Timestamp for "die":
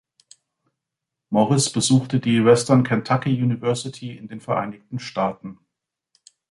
2.19-2.43